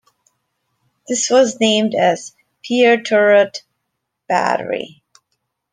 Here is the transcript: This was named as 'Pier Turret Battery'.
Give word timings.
This 1.07 1.29
was 1.29 1.59
named 1.59 1.93
as 1.93 2.33
'Pier 2.63 3.03
Turret 3.03 3.61
Battery'. 4.27 5.03